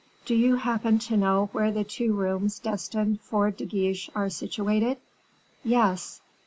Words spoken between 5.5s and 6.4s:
"Yes."